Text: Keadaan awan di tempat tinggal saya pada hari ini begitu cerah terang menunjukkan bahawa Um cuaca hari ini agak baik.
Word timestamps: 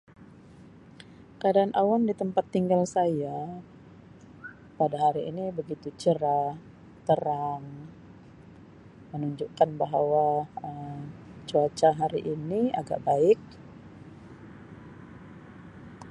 Keadaan 1.41 1.71
awan 1.81 2.01
di 2.09 2.13
tempat 2.21 2.45
tinggal 2.53 2.83
saya 2.95 3.37
pada 4.79 4.95
hari 5.05 5.21
ini 5.31 5.45
begitu 5.59 5.87
cerah 6.01 6.49
terang 7.07 7.63
menunjukkan 9.13 9.69
bahawa 9.81 10.25
Um 10.65 10.99
cuaca 11.49 11.89
hari 12.01 12.21
ini 12.35 12.61
agak 12.81 12.99
baik. 13.07 13.37